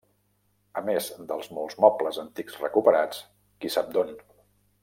[0.79, 3.23] A més dels molts mobles antics recuperats,
[3.59, 4.15] qui sap d'on.